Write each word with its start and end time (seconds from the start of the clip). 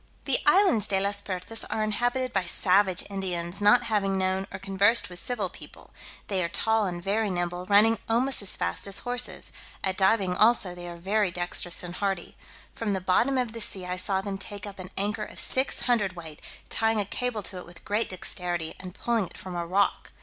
The 0.25 0.39
islands 0.47 0.87
De 0.87 0.99
las 0.99 1.21
Pertas 1.21 1.63
are 1.69 1.83
inhabited 1.83 2.33
by 2.33 2.45
savage 2.47 3.03
Indians, 3.07 3.61
not 3.61 3.83
having 3.83 4.17
known 4.17 4.47
or 4.51 4.57
conversed 4.57 5.09
with 5.11 5.19
civil 5.19 5.47
people: 5.47 5.91
they 6.27 6.43
are 6.43 6.49
tall 6.49 6.87
and 6.87 7.03
very 7.03 7.29
nimble, 7.29 7.67
running 7.67 7.99
almost 8.09 8.41
as 8.41 8.57
fast 8.57 8.87
as 8.87 8.97
horses; 8.97 9.51
at 9.83 9.97
diving 9.97 10.33
also 10.35 10.73
they 10.73 10.87
are 10.89 10.97
very 10.97 11.29
dextrous 11.29 11.83
and 11.83 11.97
hardy. 11.97 12.35
From 12.73 12.93
the 12.93 12.99
bottom 12.99 13.37
of 13.37 13.51
the 13.51 13.61
sea 13.61 13.85
I 13.85 13.97
saw 13.97 14.21
them 14.21 14.39
take 14.39 14.65
up 14.65 14.79
an 14.79 14.89
anchor 14.97 15.23
of 15.23 15.39
six 15.39 15.81
hundredweight, 15.81 16.41
tying 16.69 16.99
a 16.99 17.05
cable 17.05 17.43
to 17.43 17.57
it 17.57 17.67
with 17.67 17.85
great 17.85 18.09
dexterity, 18.09 18.73
and 18.79 18.95
pulling 18.95 19.27
it 19.27 19.37
from 19.37 19.53
a 19.55 19.67
rock. 19.67 20.11